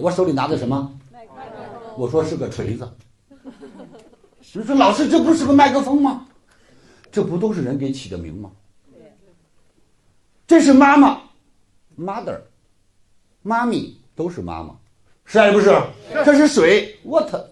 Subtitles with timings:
[0.00, 0.96] 我手里拿的什么？
[1.96, 2.88] 我说是个锤子。
[4.52, 6.24] 你说老师，这不是个麦克风吗？
[7.10, 8.52] 这不都是人给起的名吗？
[10.46, 11.20] 这是妈妈
[11.98, 12.40] ，mother，
[13.42, 14.76] 妈咪都是妈妈，
[15.24, 15.76] 是还是不是？
[16.24, 17.44] 这是水，water。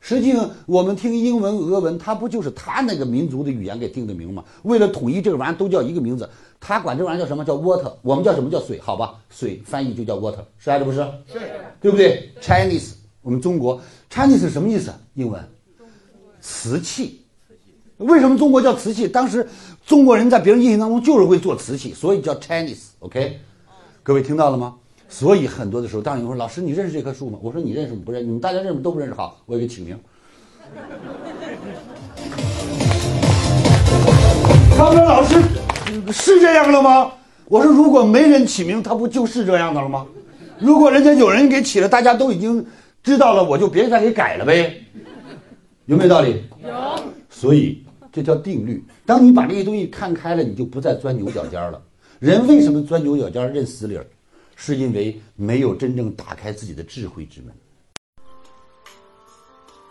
[0.00, 4.42] 实际上，我们听英文、俄文，它不就是他那个民族的语言给定的名吗？
[4.62, 6.28] 为了统一这个玩意儿，都叫一个名字。
[6.58, 7.44] 他管这玩意儿叫什么？
[7.44, 7.92] 叫 water。
[8.02, 8.80] 我们叫什么叫水？
[8.80, 10.98] 好吧，水翻译就叫 water，是还是不是？
[11.30, 11.38] 是，
[11.80, 12.92] 对不对？Chinese，
[13.22, 13.80] 我们中国
[14.10, 14.92] Chinese 是什么意思？
[15.14, 15.42] 英文，
[16.40, 17.20] 瓷器。
[17.98, 19.06] 为什么中国叫瓷器？
[19.06, 19.46] 当时
[19.86, 22.88] 中国人在别人印象当中就是会做瓷器，所以叫 Chinese。
[23.00, 23.38] OK，
[24.02, 24.76] 各位听到了吗？
[25.10, 27.38] 所以很多的时候，当有人说老师你认识这棵树吗？
[27.42, 28.26] 我说你认识吗不认识？
[28.26, 29.14] 你们大家认识都不认识？
[29.14, 29.98] 好，我给起个名。
[34.78, 35.42] 他们说老师
[36.12, 37.12] 是这样的吗？
[37.48, 40.06] 我说如果没人起名，他不就是这样的了吗？
[40.60, 42.64] 如果人家有人给起了，大家都已经
[43.02, 44.80] 知道了，我就别再给改了呗，
[45.86, 46.44] 有没有道理？
[46.62, 46.70] 有。
[47.28, 48.82] 所以这叫定律。
[49.04, 51.82] 当你把这些东西看开了，你就不再钻牛角尖了。
[52.20, 54.06] 人为什么钻牛角尖、认死理儿？
[54.62, 57.54] 是因为没有真正打开自己的智慧之门。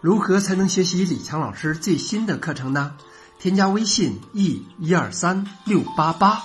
[0.00, 2.96] 如何才能学习李强老师最新的课程呢？
[3.40, 6.44] 添加微信 e 一二三六八八，